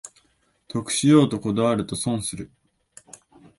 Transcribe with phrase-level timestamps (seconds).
[0.67, 2.49] 得しようとこだわると損する